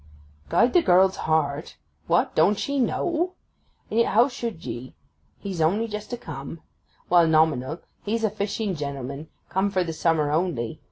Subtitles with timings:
[0.49, 1.77] 'Guide the girl's heart!
[2.07, 2.33] What!
[2.33, 3.33] don't she know?
[3.91, 9.69] And yet how should ye—he's only just a come.—Well, nominal, he's a fishing gentleman, come
[9.69, 10.79] for the summer only.